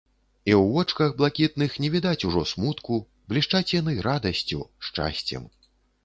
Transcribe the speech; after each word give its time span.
І 0.49 0.51
ў 0.59 0.69
вочках 0.75 1.09
блакітных 1.19 1.73
не 1.83 1.89
відаць 1.95 2.25
ужо 2.29 2.41
смутку, 2.51 2.97
блішчаць 3.33 3.69
яны 3.75 3.93
радасцю, 4.07 4.59
шчасцем. 4.89 5.45